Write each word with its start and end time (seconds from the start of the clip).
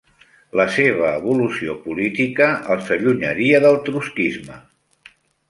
La 0.59 0.63
seva 0.77 1.09
evolució 1.17 1.75
política 1.83 2.47
els 2.77 2.89
allunyaria 2.97 3.61
del 3.67 3.79
trotskisme. 3.91 4.59